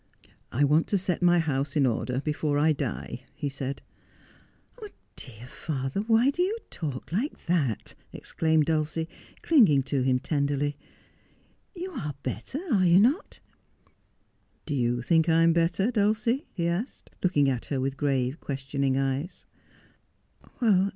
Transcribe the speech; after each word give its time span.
'I 0.51 0.63
want 0.63 0.87
to 0.87 0.97
set 0.97 1.21
my 1.21 1.37
house 1.37 1.75
in 1.75 1.85
order 1.85 2.21
before 2.21 2.57
I 2.57 2.73
die,' 2.73 3.23
he 3.35 3.49
said. 3.49 3.83
'Dear 5.15 5.45
father, 5.45 5.99
why 5.99 6.31
do 6.31 6.41
you 6.41 6.57
talk 6.71 7.11
like 7.11 7.45
that 7.45 7.93
1' 8.09 8.09
exclaimed 8.19 8.65
Dulcie, 8.65 9.07
clinging 9.43 9.83
to 9.83 10.01
him 10.01 10.17
tenderly.' 10.17 10.75
You 11.75 11.91
are 11.91 12.15
better, 12.23 12.61
are 12.73 12.83
you 12.87 12.99
not 12.99 13.41
1 13.85 13.93
''Do 14.65 14.73
you 14.73 15.03
think 15.03 15.29
I 15.29 15.43
am 15.43 15.53
better, 15.53 15.91
Dulcie?' 15.91 16.47
he 16.55 16.67
asked, 16.67 17.11
looking 17.21 17.47
at 17.47 17.65
her 17.65 17.79
with 17.79 17.95
grave, 17.95 18.39
questioning 18.39 18.97
eyes. 18.97 19.45